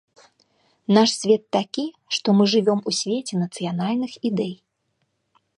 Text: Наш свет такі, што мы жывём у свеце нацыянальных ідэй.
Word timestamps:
Наш 0.97 1.09
свет 1.19 1.43
такі, 1.57 1.85
што 2.19 2.27
мы 2.39 2.43
жывём 2.57 2.79
у 2.93 2.97
свеце 3.01 3.33
нацыянальных 3.45 4.11
ідэй. 4.31 4.53